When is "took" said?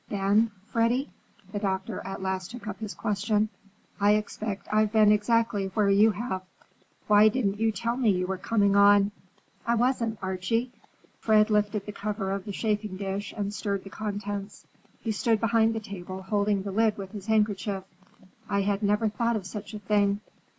2.49-2.65